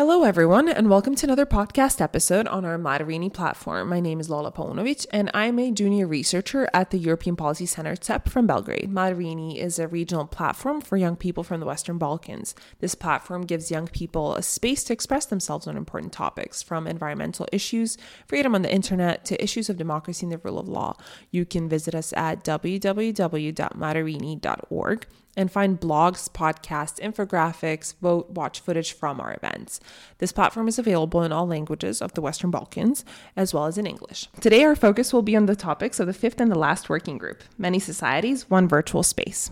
[0.00, 3.90] Hello, everyone, and welcome to another podcast episode on our MladiRini platform.
[3.90, 7.94] My name is Lola Paunovic, and I'm a junior researcher at the European Policy Center
[8.00, 8.90] CEP from Belgrade.
[8.90, 12.54] MladiRini is a regional platform for young people from the Western Balkans.
[12.78, 17.46] This platform gives young people a space to express themselves on important topics, from environmental
[17.52, 20.96] issues, freedom on the internet, to issues of democracy and the rule of law.
[21.30, 25.06] You can visit us at www.mladirini.org
[25.36, 29.80] and find blogs, podcasts, infographics, vote, watch footage from our events.
[30.18, 33.04] This platform is available in all languages of the Western Balkans,
[33.36, 34.28] as well as in English.
[34.40, 37.18] Today, our focus will be on the topics of the fifth and the last working
[37.18, 39.50] group Many Societies, One Virtual Space.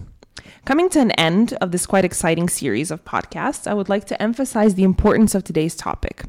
[0.64, 4.23] Coming to an end of this quite exciting series of podcasts, I would like to
[4.23, 6.24] emphasize the importance of today's topic.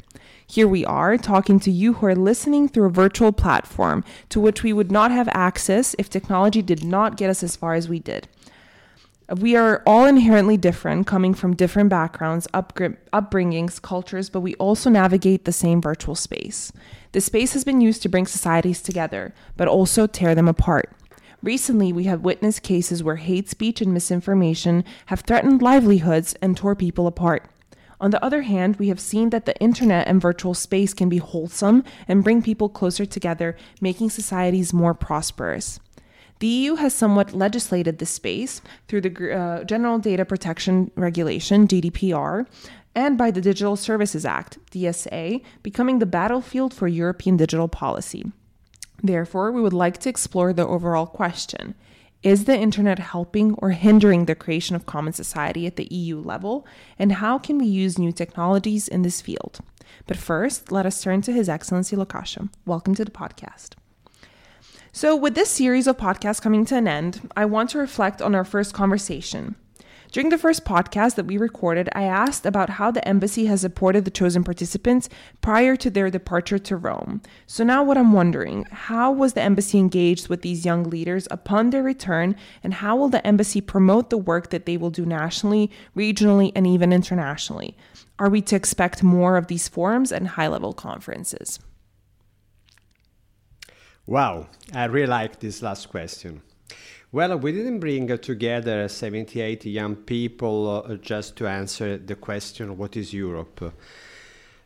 [0.46, 4.64] Here we are talking to you who are listening through a virtual platform to which
[4.64, 8.00] we would not have access if technology did not get us as far as we
[8.00, 8.26] did.
[9.38, 15.44] We are all inherently different, coming from different backgrounds, upbringings, cultures, but we also navigate
[15.44, 16.72] the same virtual space.
[17.12, 20.92] The space has been used to bring societies together, but also tear them apart.
[21.44, 26.74] Recently, we have witnessed cases where hate speech and misinformation have threatened livelihoods and tore
[26.74, 27.48] people apart.
[28.00, 31.18] On the other hand, we have seen that the internet and virtual space can be
[31.18, 35.78] wholesome and bring people closer together, making societies more prosperous.
[36.40, 42.46] The EU has somewhat legislated this space through the uh, General Data Protection Regulation, GDPR,
[42.94, 48.24] and by the Digital Services Act, DSA, becoming the battlefield for European digital policy.
[49.02, 51.74] Therefore, we would like to explore the overall question
[52.22, 56.66] Is the internet helping or hindering the creation of common society at the EU level?
[56.98, 59.60] And how can we use new technologies in this field?
[60.06, 62.48] But first, let us turn to His Excellency Lo Cascio.
[62.64, 63.74] Welcome to the podcast.
[64.92, 68.34] So, with this series of podcasts coming to an end, I want to reflect on
[68.34, 69.54] our first conversation.
[70.10, 74.04] During the first podcast that we recorded, I asked about how the embassy has supported
[74.04, 75.08] the chosen participants
[75.40, 77.22] prior to their departure to Rome.
[77.46, 81.70] So now what I'm wondering, how was the embassy engaged with these young leaders upon
[81.70, 82.34] their return
[82.64, 86.66] and how will the embassy promote the work that they will do nationally, regionally, and
[86.66, 87.76] even internationally?
[88.18, 91.60] Are we to expect more of these forums and high-level conferences?
[94.10, 96.42] Wow, I really like this last question.
[97.12, 102.96] Well, we didn't bring together 78 young people uh, just to answer the question, what
[102.96, 103.72] is Europe?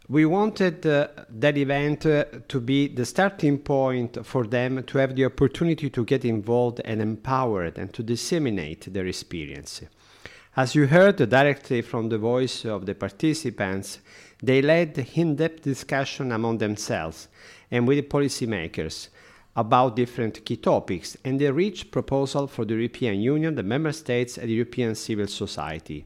[0.08, 5.14] We wanted uh, that event uh, to be the starting point for them to have
[5.14, 9.82] the opportunity to get involved and empowered and to disseminate their experience.
[10.56, 13.98] As you heard directly from the voice of the participants,
[14.42, 17.28] they led in depth discussion among themselves
[17.70, 19.08] and with policymakers
[19.56, 24.36] about different key topics and a rich proposal for the European Union, the Member States,
[24.36, 26.04] and the European civil society.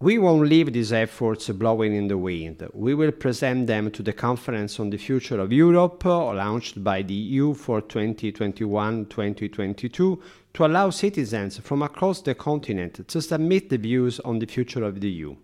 [0.00, 2.68] We won't leave these efforts blowing in the wind.
[2.74, 7.14] We will present them to the Conference on the Future of Europe, launched by the
[7.14, 10.22] EU for 2021 2022,
[10.54, 15.00] to allow citizens from across the continent to submit the views on the future of
[15.00, 15.36] the EU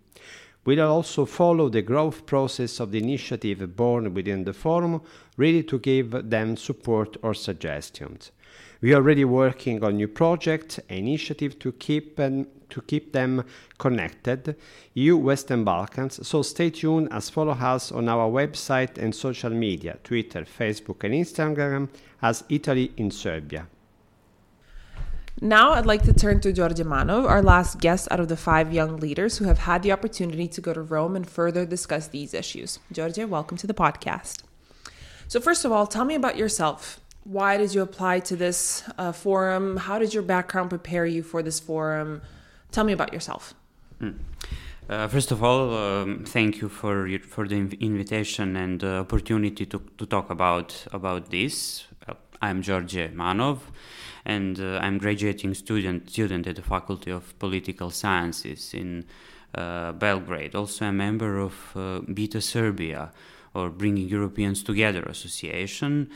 [0.77, 5.01] will also follow the growth process of the initiative born within the forum,
[5.39, 8.33] ready to give them support or suggestions.
[8.83, 13.45] We are already working on new projects initiatives to keep and to keep them
[13.79, 14.57] connected,
[14.93, 19.97] EU Western Balkans, so stay tuned as follow us on our website and social media,
[20.05, 21.89] Twitter, Facebook and Instagram
[22.21, 23.67] as Italy in Serbia.
[25.41, 28.73] Now, I'd like to turn to George Manov, our last guest out of the five
[28.73, 32.35] young leaders who have had the opportunity to go to Rome and further discuss these
[32.35, 32.81] issues.
[32.91, 34.43] George, welcome to the podcast.
[35.29, 36.99] So, first of all, tell me about yourself.
[37.23, 39.77] Why did you apply to this uh, forum?
[39.77, 42.21] How did your background prepare you for this forum?
[42.73, 43.55] Tell me about yourself.
[44.01, 44.19] Mm.
[44.89, 49.81] Uh, first of all, um, thank you for for the invitation and uh, opportunity to,
[49.99, 51.87] to talk about about this.
[52.09, 53.59] Uh, I'm George Manov
[54.29, 59.05] and uh, I'm graduating student student at the Faculty of Political Sciences in
[59.55, 60.55] uh, Belgrade.
[60.55, 63.11] Also, a member of uh, BETA Serbia,
[63.55, 66.11] or Bringing Europeans Together Association.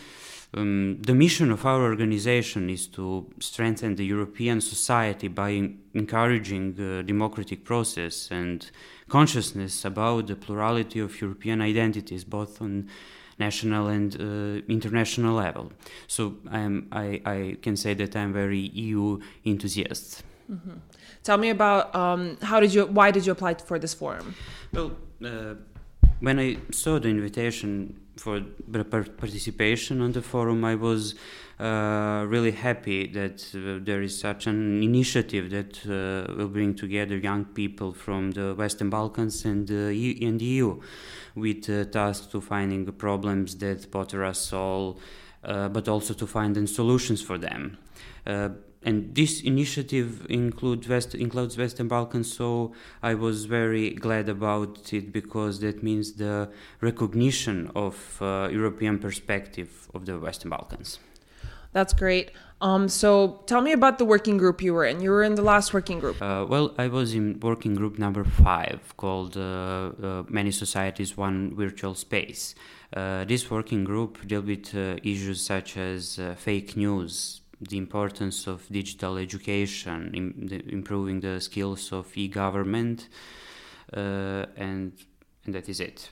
[0.54, 7.02] Um, the mission of our organization is to strengthen the European society by encouraging the
[7.02, 8.70] democratic process and
[9.08, 12.90] consciousness about the plurality of European identities, both on
[13.38, 15.72] national and uh, international level.
[16.06, 20.22] So I'm, I, I can say that I'm very EU enthusiast.
[20.50, 20.78] Mm-hmm.
[21.22, 24.34] Tell me about um, how did you, why did you apply for this forum?
[24.72, 24.92] Well,
[25.24, 25.54] uh,
[26.22, 28.40] when I saw the invitation for
[29.18, 31.16] participation on the forum, I was
[31.58, 37.16] uh, really happy that uh, there is such an initiative that uh, will bring together
[37.16, 40.80] young people from the Western Balkans and, uh, and the EU
[41.34, 45.00] with the task to finding the problems that bother us all,
[45.42, 47.78] uh, but also to finding solutions for them.
[48.84, 55.12] And this initiative include West, includes Western Balkans, so I was very glad about it
[55.12, 56.50] because that means the
[56.80, 60.98] recognition of uh, European perspective of the Western Balkans.
[61.72, 62.32] That's great.
[62.60, 65.00] Um, so tell me about the working group you were in.
[65.00, 66.20] You were in the last working group.
[66.22, 71.56] Uh, well, I was in working group number five called uh, uh Many Societies, One
[71.56, 72.54] Virtual Space.
[72.94, 78.66] Uh, this working group dealt with uh, issues such as fake news, the importance of
[78.70, 83.08] digital education, in the, improving the skills of e-government,
[83.92, 84.92] uh, and
[85.44, 86.10] and that is it.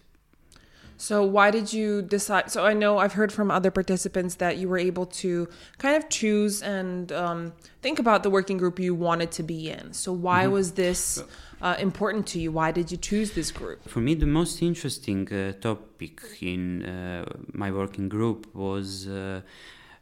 [1.00, 2.50] So why did you decide?
[2.50, 5.48] So I know I've heard from other participants that you were able to
[5.78, 9.94] kind of choose and um, think about the working group you wanted to be in.
[9.94, 10.52] So why mm-hmm.
[10.52, 11.24] was this
[11.62, 12.52] uh, important to you?
[12.52, 13.88] Why did you choose this group?
[13.88, 17.24] For me, the most interesting uh, topic in uh,
[17.54, 19.40] my working group was uh,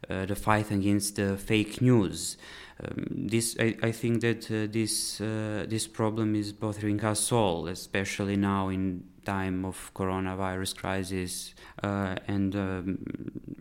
[0.07, 2.37] the fight against the fake news.
[2.81, 7.67] Um, this I, I, think that uh, this uh, this problem is bothering us all,
[7.67, 11.53] especially now in time of coronavirus crisis
[11.83, 12.99] uh, and um,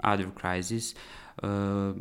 [0.05, 0.95] other crises
[1.43, 1.93] uh,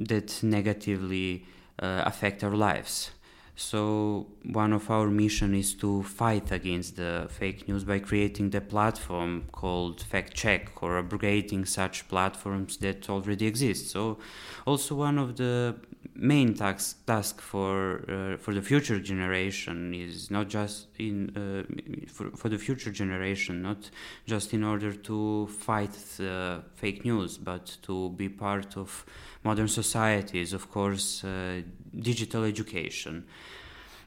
[0.00, 1.44] that negatively
[1.78, 3.12] uh, affect our lives.
[3.54, 8.62] So one of our mission is to fight against the fake news by creating the
[8.62, 13.90] platform called Fact Check or abrogating such platforms that already exist.
[13.90, 14.18] So
[14.66, 15.76] also one of the
[16.14, 21.62] main task task for uh, for the future generation is not just in uh,
[22.08, 23.90] for, for the future generation not
[24.26, 29.04] just in order to fight the fake news but to be part of
[29.44, 31.62] modern societies of course uh,
[31.98, 33.24] digital education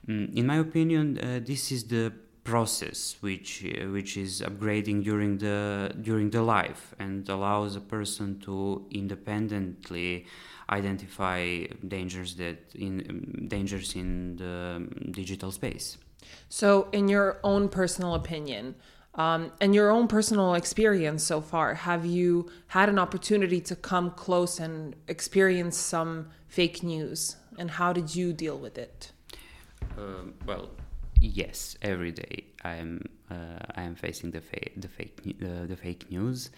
[0.08, 2.12] mm, in my opinion uh, this is the
[2.44, 8.40] process which uh, which is upgrading during the during the life and allows a person
[8.40, 10.26] to independently
[10.70, 15.98] identify dangers that in dangers in the digital space.
[16.50, 18.76] So, in your own personal opinion,
[19.16, 24.12] um, and your own personal experience so far, have you had an opportunity to come
[24.12, 27.38] close and experience some fake news?
[27.58, 29.12] And how did you deal with it?
[29.98, 30.70] Uh, well,
[31.22, 33.02] yes, every day I am
[33.32, 36.50] uh, I am facing the, fa- the fake uh, the fake news,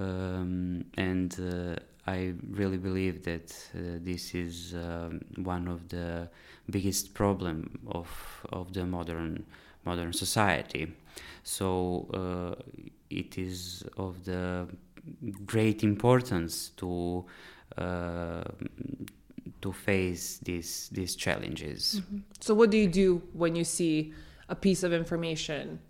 [0.00, 1.76] um, and uh,
[2.06, 6.28] I really believe that uh, this is um, one of the
[6.68, 8.08] biggest problem of
[8.52, 9.44] of the modern
[9.84, 10.92] modern society.
[11.42, 12.62] So uh,
[13.10, 14.68] it is of the
[15.44, 17.24] great importance to
[17.76, 18.44] uh,
[19.62, 22.00] to face these these challenges.
[22.00, 22.18] Mm-hmm.
[22.40, 24.12] So what do you do when you see
[24.48, 25.80] a piece of information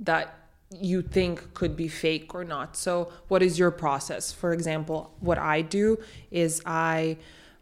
[0.00, 0.39] that
[0.70, 2.76] you think could be fake or not.
[2.76, 4.32] So, what is your process?
[4.32, 5.98] For example, what I do
[6.30, 7.16] is I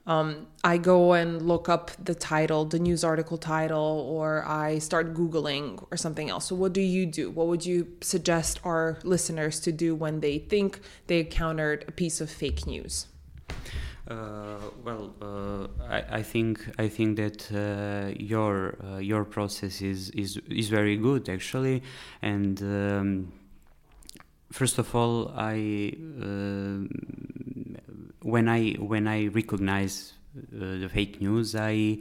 [0.06, 5.12] um, I go and look up the title, the news article title, or I start
[5.12, 6.46] Googling or something else.
[6.46, 7.31] So, what do you do?
[7.31, 12.20] What would you suggest our listeners to do when they think they encountered a piece
[12.20, 13.06] of fake news?
[14.08, 20.38] Uh, well, uh, I, I, think I think that uh, your your process is, is
[20.49, 21.82] is very good actually,
[22.22, 23.32] and um,
[24.50, 25.93] first of all, I
[28.22, 31.98] when I when I recognize uh, the fake news, I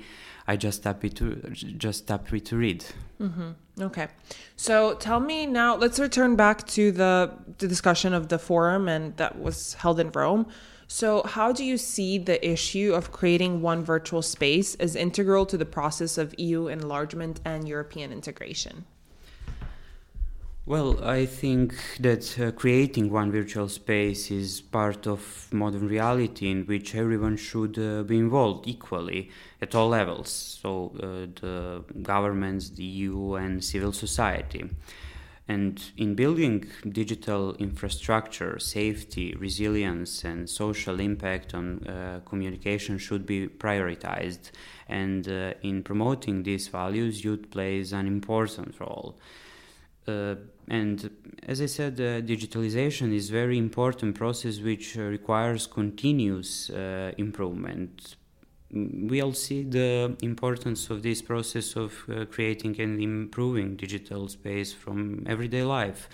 [0.47, 1.35] I just tap it to
[1.77, 2.85] just it to read.
[3.19, 3.81] Mm-hmm.
[3.81, 4.07] Okay,
[4.55, 5.75] so tell me now.
[5.75, 10.09] Let's return back to the the discussion of the forum and that was held in
[10.11, 10.47] Rome.
[10.89, 15.58] So, how do you see the issue of creating one virtual space as integral to
[15.58, 18.86] the process of EU enlargement and European integration?
[20.65, 26.65] Well, I think that uh, creating one virtual space is part of modern reality in
[26.65, 29.29] which everyone should uh, be involved equally
[29.62, 30.29] at all levels.
[30.62, 34.70] So, uh, the governments, the EU, and civil society.
[35.49, 43.47] And in building digital infrastructure, safety, resilience, and social impact on uh, communication should be
[43.47, 44.51] prioritized.
[44.89, 49.17] And uh, in promoting these values, youth plays an important role.
[50.05, 50.35] Uh,
[50.67, 51.09] and
[51.43, 58.17] as I said, uh, digitalization is a very important process which requires continuous uh, improvement
[58.71, 64.74] we all see the importance of this process of uh, creating and improving digital space
[64.74, 66.09] from everyday life.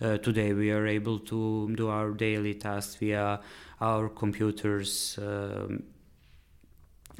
[0.00, 3.40] Uh, today, we are able to do our daily tasks via
[3.80, 5.18] our computers.
[5.20, 5.82] Um,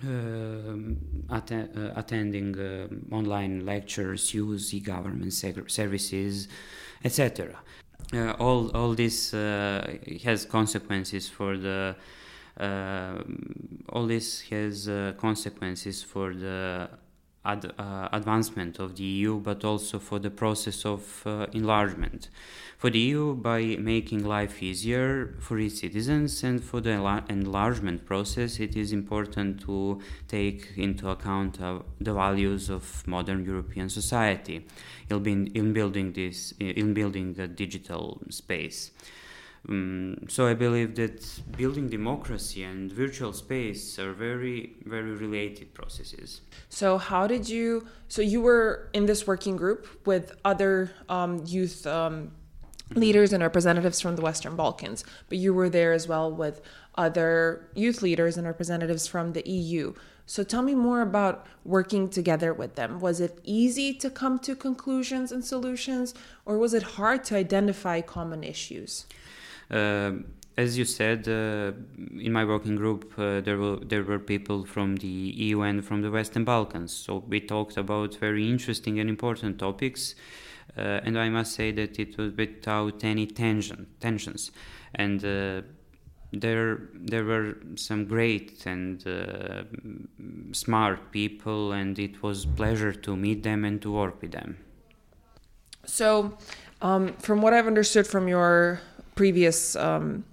[0.07, 5.33] uh, att- uh, attending uh, online lectures, use e-government
[5.67, 6.47] services,
[7.03, 7.59] etc.
[8.13, 9.33] Uh, all all this
[10.23, 12.03] has consequences for the uh,
[12.61, 16.89] all this has uh, consequences for the
[17.45, 21.23] ad, uh, advancement of the EU, but also for the process of
[21.53, 22.29] enlargement.
[22.79, 26.93] For the EU, by making life easier for its citizens and for the
[27.29, 33.89] enlargement process, it is important to take into account uh, the values of modern European
[33.89, 34.65] society
[35.11, 38.93] in building this, in building the digital space.
[39.69, 41.25] Um, so I believe that
[41.57, 46.43] building democracy and virtual space are very, very related processes.
[46.69, 47.87] So how did you?
[48.09, 52.33] So you were in this working group with other um, youth um,
[52.95, 56.61] leaders and representatives from the Western Balkans, but you were there as well with
[56.95, 59.95] other youth leaders and representatives from the EU.
[60.27, 63.01] So tell me more about working together with them.
[63.01, 66.13] Was it easy to come to conclusions and solutions,
[66.45, 69.07] or was it hard to identify common issues?
[69.71, 70.13] Uh,
[70.59, 71.71] as you said, uh,
[72.19, 76.03] in my working group, uh, there were there were people from the EU and from
[76.03, 76.93] the Western Balkans.
[76.93, 80.17] So we talked about very interesting and important topics,
[80.77, 84.51] uh, and I must say that it was without any tension tensions,
[84.97, 85.63] and uh,
[86.33, 89.63] there there were some great and uh,
[90.51, 94.57] smart people, and it was pleasure to meet them and to work with them.
[95.85, 96.37] So,
[96.83, 98.81] um, from what I've understood from your
[99.19, 100.25] previous um,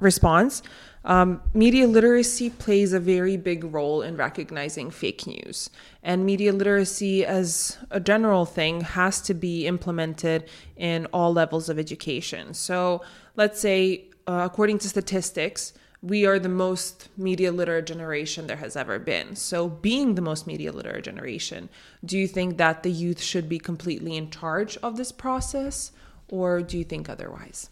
[0.00, 0.62] response,
[1.04, 5.68] um, media literacy plays a very big role in recognizing fake news.
[6.02, 11.78] And media literacy, as a general thing, has to be implemented in all levels of
[11.78, 12.54] education.
[12.54, 13.02] So,
[13.36, 18.74] let's say, uh, according to statistics, we are the most media literate generation there has
[18.74, 19.36] ever been.
[19.36, 21.68] So, being the most media literate generation,
[22.02, 25.92] do you think that the youth should be completely in charge of this process,
[26.28, 27.68] or do you think otherwise?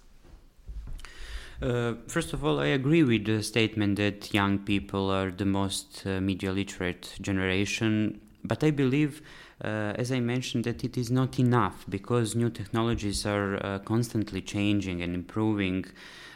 [1.62, 6.02] Uh, first of all, I agree with the statement that young people are the most
[6.04, 9.22] uh, media literate generation, but I believe,
[9.62, 14.40] uh, as I mentioned, that it is not enough because new technologies are uh, constantly
[14.40, 15.84] changing and improving.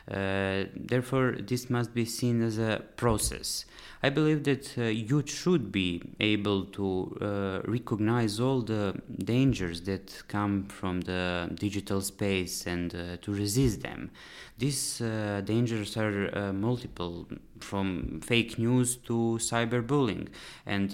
[0.09, 3.65] Uh, therefore, this must be seen as a process.
[4.05, 10.23] I believe that uh, youth should be able to uh, recognize all the dangers that
[10.29, 14.11] come from the digital space and to resist them.
[14.59, 14.99] These
[15.45, 17.27] dangers are multiple,
[17.59, 20.29] from fake news to cyberbullying,
[20.67, 20.91] and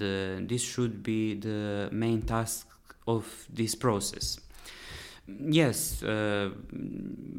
[0.49, 2.67] this should be the main task
[3.07, 4.41] of this process.
[5.41, 6.51] Yes, uh,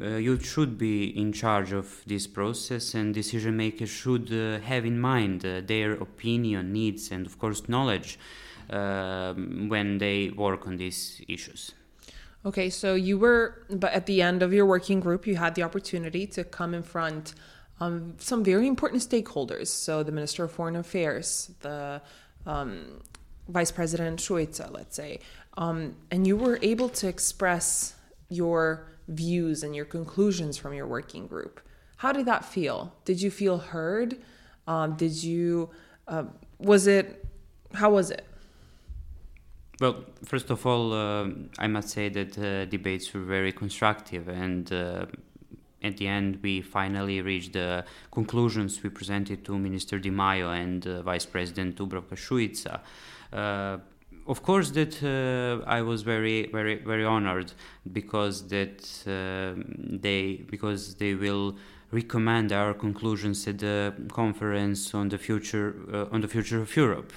[0.00, 4.84] uh, you should be in charge of this process, and decision makers should uh, have
[4.84, 8.18] in mind uh, their opinion, needs, and of course, knowledge
[8.70, 11.72] um, when they work on these issues.
[12.46, 15.62] Okay, so you were, but at the end of your working group, you had the
[15.62, 17.34] opportunity to come in front
[17.80, 19.68] um, some very important stakeholders.
[19.68, 22.00] So the Minister of Foreign Affairs, the
[22.46, 23.00] um,
[23.48, 25.20] Vice President Šuica, let's say,
[25.56, 27.94] um, and you were able to express
[28.28, 31.60] your views and your conclusions from your working group.
[31.98, 32.94] How did that feel?
[33.04, 34.16] Did you feel heard?
[34.66, 35.70] Um, did you,
[36.08, 36.24] uh,
[36.58, 37.24] was it,
[37.74, 38.26] how was it?
[39.80, 44.72] Well, first of all, uh, I must say that uh, debates were very constructive, and
[44.72, 45.06] uh,
[45.82, 50.86] at the end, we finally reached the conclusions we presented to Minister Di Maio and
[50.86, 52.80] uh, Vice President Dubravka Šuica.
[53.32, 53.78] Uh,
[54.26, 57.52] of course that uh, I was very very very honored
[57.92, 61.56] because that uh, they because they will
[61.90, 67.12] recommend our conclusions at the conference on the future uh, on the future of Europe.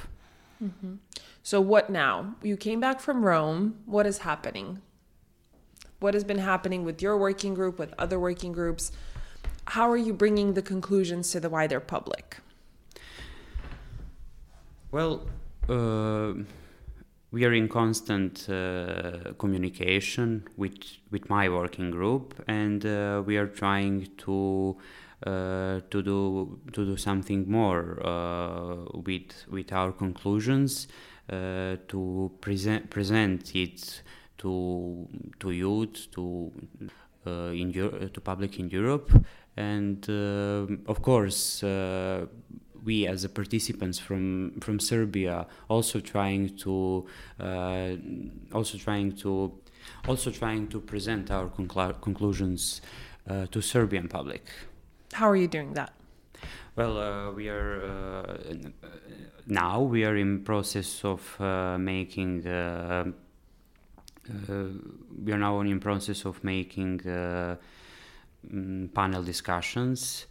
[0.63, 0.95] Mm-hmm.
[1.43, 2.35] So what now?
[2.43, 3.75] You came back from Rome.
[3.85, 4.81] What is happening?
[5.99, 8.91] What has been happening with your working group, with other working groups?
[9.65, 12.37] How are you bringing the conclusions to the wider public?
[14.91, 15.27] Well,
[15.69, 16.33] uh,
[17.31, 20.77] we are in constant uh, communication with
[21.11, 24.77] with my working group, and uh, we are trying to
[25.25, 30.87] uh, to do to do something more uh, with with our conclusions
[31.29, 34.03] uh, to present present it
[34.37, 35.07] to
[35.39, 36.51] to youth to
[37.25, 39.11] uh, in Euro- to public in Europe,
[39.57, 40.07] and
[40.87, 41.63] of course
[42.87, 47.05] we as a participants from from Serbia also trying to
[47.39, 47.91] uh,
[48.57, 49.51] also trying to
[50.07, 52.81] also trying to present our conclu- conclusions
[53.29, 54.43] uh, to Serbian public.
[55.13, 55.91] How are you doing that?
[56.75, 58.37] Well, uh, we are uh,
[59.45, 62.47] now we are in process of uh, making.
[62.47, 63.11] Uh,
[65.23, 67.57] we are now in process of making mm,
[68.93, 70.27] panel discussions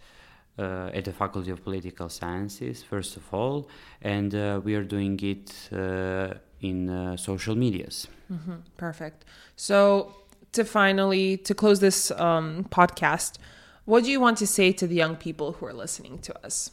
[0.58, 3.68] uh, at the Faculty of Political Sciences, first of all,
[4.02, 8.08] and uh, we are doing it uh, in social medias.
[8.32, 8.56] Mm-hmm.
[8.76, 9.24] Perfect.
[9.56, 10.14] So,
[10.52, 13.38] to finally to close this um, podcast,
[13.84, 16.70] what do you want to say to the young people who are listening to us?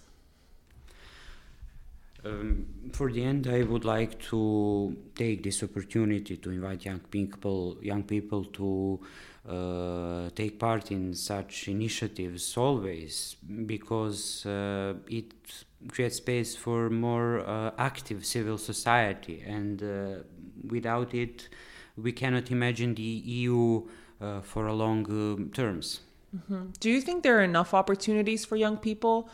[2.25, 7.77] Um, for the end, I would like to take this opportunity to invite young people,
[7.81, 8.99] young people to
[9.47, 15.33] uh, take part in such initiatives always, because uh, it
[15.89, 20.23] creates space for more uh, active civil society, and uh,
[20.69, 21.49] without it,
[21.97, 23.85] we cannot imagine the EU
[24.21, 25.99] uh, for a long uh, terms.
[26.35, 26.69] Mm-hmm.
[26.79, 29.29] Do you think there are enough opportunities for young people?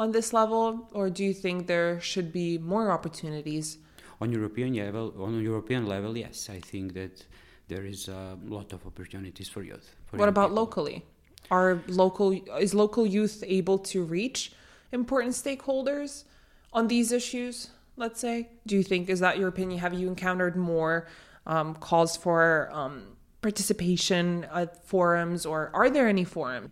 [0.00, 3.76] On this level, or do you think there should be more opportunities?
[4.22, 7.26] On European level, on a European level, yes, I think that
[7.68, 9.94] there is a lot of opportunities for youth.
[10.06, 10.62] For what about people.
[10.62, 11.04] locally?
[11.50, 12.28] Are local
[12.66, 14.52] is local youth able to reach
[14.90, 16.24] important stakeholders
[16.72, 17.70] on these issues?
[17.96, 19.80] Let's say, do you think is that your opinion?
[19.80, 21.08] Have you encountered more
[21.46, 22.94] um, calls for um,
[23.42, 26.70] participation at forums, or are there any forums?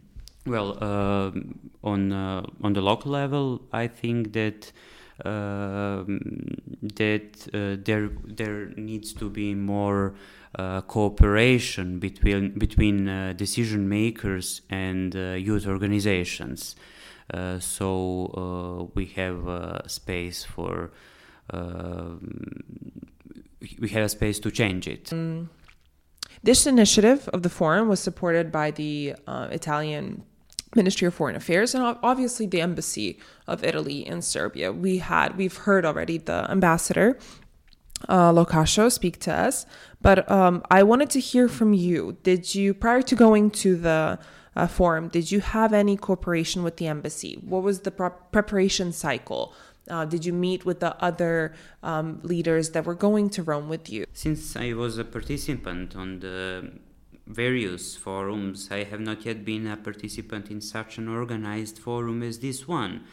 [0.49, 1.31] Well, uh,
[1.85, 4.73] on uh, on the local level, I think that
[5.25, 6.05] uh,
[6.95, 10.15] that uh, there there needs to be more
[10.55, 16.77] uh, cooperation between between uh, decision makers and youth organizations.
[17.59, 20.91] so we have space for
[23.81, 25.07] we have a space to change it.
[25.07, 25.49] Mm.
[26.45, 30.23] This initiative of the forum was supported by the Italian
[30.75, 34.73] Ministry of Foreign Affairs and obviously the embassy of Italy in Serbia.
[34.73, 37.19] We had we've heard already the ambassador
[38.09, 39.67] uh, Lo Cascio speak to us,
[40.01, 42.17] but um, I wanted to hear from you.
[42.23, 44.19] Did you prior to going to the
[44.59, 47.35] uh, forum, did you have any cooperation with the embassy?
[47.47, 49.55] What was the pre- preparation cycle?
[49.89, 53.89] Uh, did you meet with the other um, leaders that were going to Rome with
[53.89, 54.05] you?
[54.13, 56.73] Since I was a participant on the
[57.29, 58.69] various forums.
[58.71, 63.05] I have not yet been a participant in such an organized forum as this one.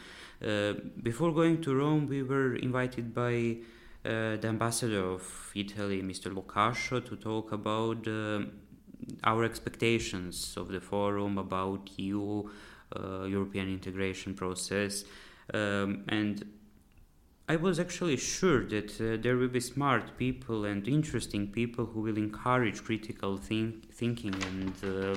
[0.45, 0.73] Uh,
[1.04, 3.58] before going to Rome, we were invited by
[4.06, 6.34] uh, the ambassador of Italy, Mr.
[6.34, 8.41] Lo Cascio, to talk about uh,
[9.23, 12.43] our expectations of the forum, about EU,
[12.95, 15.04] uh, European integration process,
[15.54, 16.45] um, and
[17.47, 22.01] I was actually sure that uh, there will be smart people and interesting people who
[22.01, 25.15] will encourage critical think- thinking and uh,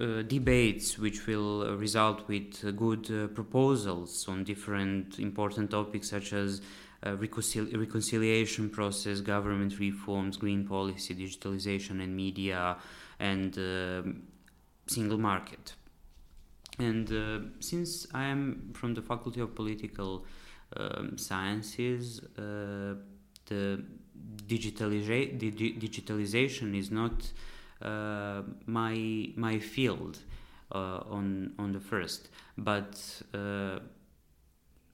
[0.00, 6.32] uh, debates which will result with uh, good uh, proposals on different important topics such
[6.32, 6.62] as
[7.04, 12.76] reconcil- reconciliation process, government reforms, green policy, digitalization and media,
[13.20, 13.54] and
[14.86, 15.74] single market.
[16.78, 20.24] And since I am from the Faculty of Political
[20.76, 22.94] um, Sciences, uh,
[23.46, 23.82] the,
[24.46, 27.32] digitaliza- the digitalization is not
[27.82, 30.18] uh, my my field
[30.72, 32.28] uh, on on the first,
[32.58, 33.78] but uh,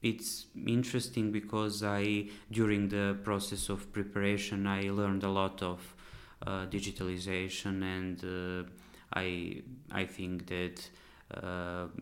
[0.02, 5.80] it's interesting because I during the process of preparation I learned a lot of
[6.46, 8.68] uh, digitalization and
[9.12, 10.88] I I think that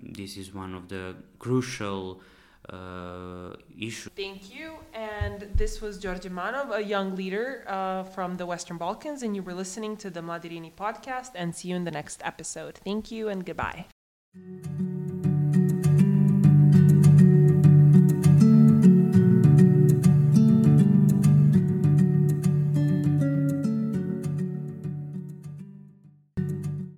[0.02, 2.20] this is one of the crucial
[3.78, 4.10] issue.
[4.16, 4.74] Thank you.
[4.92, 9.42] And this was Georgi Manov, a young leader uh, from the Western Balkans, and you
[9.42, 11.30] were listening to the Mladi Rini podcast.
[11.34, 12.80] And see you in the next episode.
[12.84, 13.86] Thank you and goodbye.